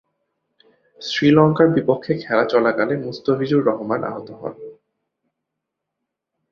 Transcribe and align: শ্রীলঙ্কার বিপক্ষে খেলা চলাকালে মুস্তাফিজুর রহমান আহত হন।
শ্রীলঙ্কার 1.01 1.67
বিপক্ষে 1.67 2.13
খেলা 2.15 2.45
চলাকালে 2.45 2.95
মুস্তাফিজুর 2.97 3.61
রহমান 3.65 4.01
আহত 4.03 4.27
হন। 4.31 4.53